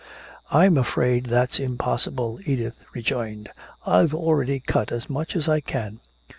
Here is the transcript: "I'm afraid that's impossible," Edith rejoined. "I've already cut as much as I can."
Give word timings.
"I'm 0.49 0.79
afraid 0.79 1.27
that's 1.27 1.59
impossible," 1.59 2.39
Edith 2.43 2.83
rejoined. 2.91 3.49
"I've 3.85 4.15
already 4.15 4.59
cut 4.59 4.91
as 4.91 5.11
much 5.11 5.35
as 5.35 5.47
I 5.47 5.59
can." 5.59 5.99